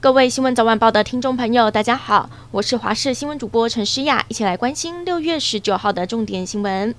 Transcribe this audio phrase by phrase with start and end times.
[0.00, 6.94] 各位新闻早晚报的听众朋友，大家好，我是华视新闻主播陈诗雅，一起来关心六月十九号的重点新闻。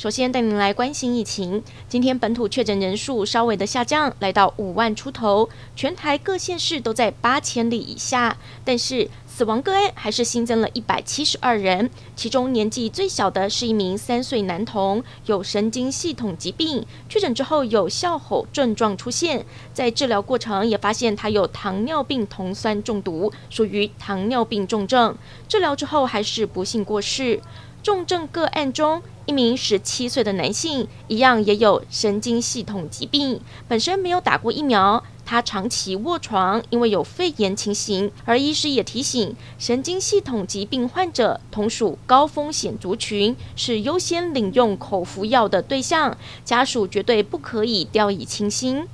[0.00, 19.44] 首先带您来关心疫情，今天本土确诊人数稍微的下降，来到五万出头，全台各县市都在八千例以下，但是，死亡个案还是新增了一百七十二人，其中年纪最小的是一名三岁男童，有神经系统疾病，确诊之后有哮吼症状出现，
[19.74, 25.14] 在治疗过程也发现他有糖尿病酮酸中毒，属于糖尿病重症，
[25.46, 27.38] 治疗之后还是不幸过世。
[27.82, 35.02] 重症个案中，一名十七岁的男性一样也有神经系统疾病，本身没有打过疫苗。
[35.24, 48.88] 他长期卧床，因为有肺炎情形，而医师也提醒，神经系统疾病患者同属高风险族群，是优先领用口服药的对象，家属绝对不可以掉以轻心。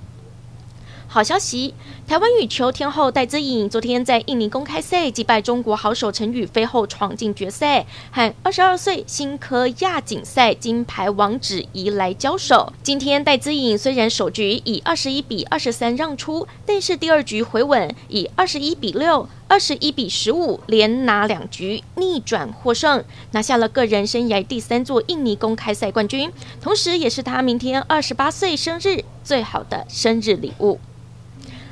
[1.09, 1.73] 好消息，
[2.07, 12.71] 台湾羽球天后戴资颖昨天在印尼公开赛击败中国好手陈雨菲后闯进决赛，和二十二岁新科亚锦赛金牌王芷怡来交手。
[12.83, 30.79] 今天戴资颖虽然首局以二十一比二十三让出，但是第二局回稳，以二十一比六、二十一比十五连拿两局逆转获胜，拿下了个人生涯第三座印尼公开赛冠军，同时也是他明天二十八岁生日最好的生日礼物。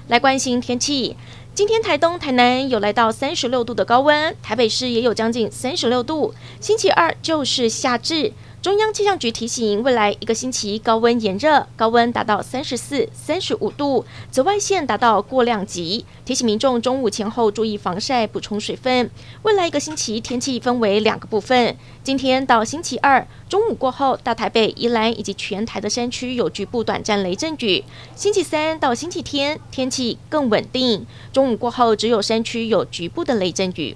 [0.09, 1.17] 来关心天气，
[1.55, 6.35] 今天台东、台南有来到三十六度的高温，台北市也有将近三十六度。
[6.61, 8.31] 星期二就是夏至。
[8.65, 19.11] 中央气象局提醒，未来一个星期高温炎热，高温达到三十四、三十五度，紫外线达到过量级，提醒民众中午前后注意防晒、补充水分。
[19.43, 27.85] 未来一个星期天气分为两个部分，今天到星期二中午过后，大台北、宜兰以及全台的山区有局部短暂雷阵雨。
[28.17, 33.95] 星期三到星期天天气更稳定，中午过后只有山区有局部的雷阵雨。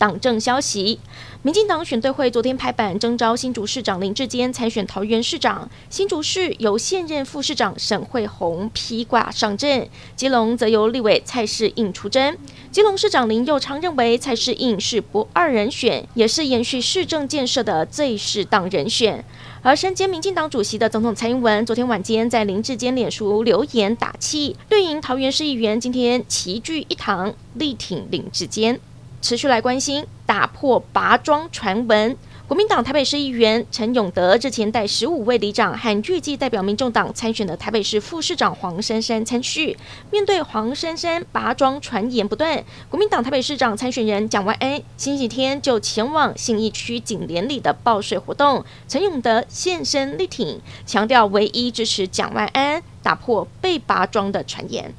[0.00, 0.98] 党政消息，
[1.42, 12.34] 民进党选对会昨天拍板征召新竹市长林志坚参选桃园市长，新竹市由现任副市长沈慧虹披挂上阵，基隆则由立委蔡世应出征。
[12.72, 19.22] 基隆市长林右昌认为蔡世应是不二人选，也是延续市政建设的最适当人选。
[19.60, 28.80] 而身兼民进党主席的总统蔡英文昨天晚间在林志坚脸书留言打气，绿营桃园市议员今天齐聚一堂力挺林志坚。
[29.20, 32.16] 持续来关心打破拔庄传闻，
[32.48, 39.76] 国民党台北市议员陈永德日前带十五位里长和预计代表民众党参选的台北市副市长黄珊珊参选。
[40.10, 54.94] 面对黄珊珊拔庄传言不断，国民党台北市长参选人蒋万安星期天就前往信义区锦联里的报税活动，陈永德现身力挺，强调唯一支持蒋万安打破被拔庄的传言。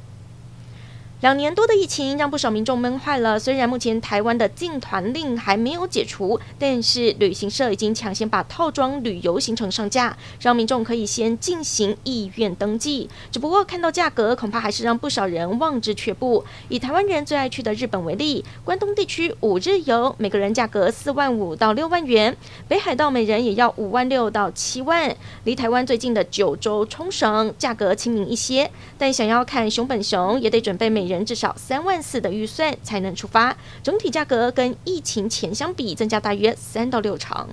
[1.22, 3.38] 两年多的疫情让不少民众闷坏了。
[3.38, 13.08] 虽然目前台湾的禁团令还没有解除，但是旅行社已经抢先把套装旅游行程上架，让民众可以先进行意愿登记。
[13.30, 16.44] 只不过看到价格，恐怕还是让不少人望之却步。
[16.68, 25.14] 以台湾人最爱去的日本为例，关东地区五日游每个人价格四万五到六万元，北海道每人也要五万六到七万。
[25.44, 28.68] 离台湾最近的九州冲绳价格亲民一些，
[28.98, 31.22] 但想要看熊本熊，也得准备每人。
[31.24, 37.48] 至少三万四的预算才能出发，整体价格跟疫情前相比增加大约三到六成。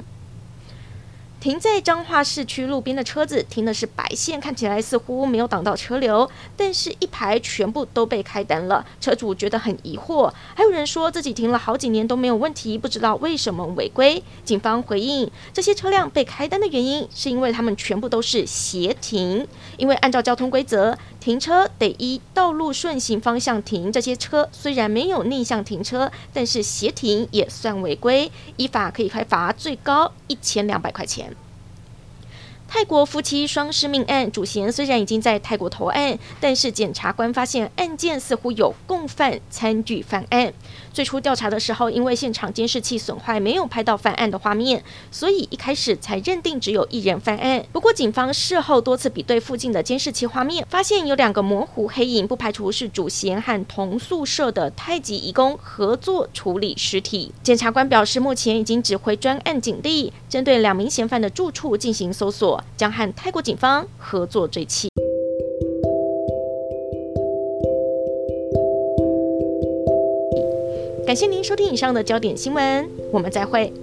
[1.40, 10.30] 停在彰化市区路边的车子停的是白线，看起来似乎没有挡到车流，但是一排全部都被开单了，车主觉得很疑惑。
[10.54, 14.22] 还有人说自己停了好几年都没有问题，不知道为什么违规。
[14.44, 23.90] 警方回应，这些车辆被开单的原因是因为他们全部都是斜停，因为按照交通规则，停车得依道路顺行方向停。
[23.90, 31.29] 这些车虽然没有逆向停车，但是斜停也算违规，依法可以开罚最高一千两百块钱。
[32.72, 40.54] 泰国夫妻双尸命案，主嫌虽然已经在泰国投案，但是检察官发现案件似乎有共犯参与犯案。
[40.94, 47.66] 最初调查的时候，因为现场监视器损坏，没有拍到犯案的画面，所以一开始才认定只有一人犯案。
[47.72, 57.34] 不过警方事后多次比对附近的监视器画面，发现有两个模糊黑影，不排除是主嫌和同宿舍的泰籍义工合作处理尸体。
[57.42, 62.59] 检察官表示，目前已经指挥专案警力针对两名嫌犯的住处进行搜索。
[62.78, 64.88] 将和泰国警方合作追缉。
[71.06, 73.74] 感谢您收听以上的焦点新闻，我们再会。